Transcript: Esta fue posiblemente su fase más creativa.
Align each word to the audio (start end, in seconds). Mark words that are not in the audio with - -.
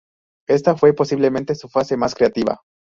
Esta 0.49 0.75
fue 0.75 0.93
posiblemente 0.93 1.53
su 1.53 1.69
fase 1.69 1.95
más 1.95 2.15
creativa. 2.15 2.63